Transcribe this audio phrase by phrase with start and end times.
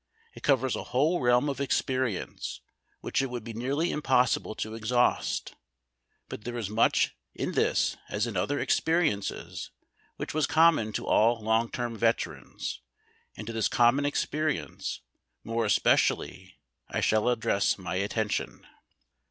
[0.33, 2.61] It covers a whole realm of experience
[3.01, 5.53] which it would be nearly impossible to exhaust.
[6.27, 9.69] But there is much in this as in other experiences
[10.19, 12.81] whicli was common to all long term veterans,
[13.37, 15.01] and to this com mon experience
[15.43, 16.57] more especially
[16.89, 18.65] I shall address my attention.